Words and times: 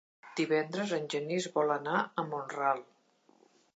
Divendres 0.37 0.93
en 0.97 1.05
Genís 1.13 1.47
vol 1.57 1.73
anar 1.75 2.01
a 2.01 2.25
Mont-ral. 2.31 2.83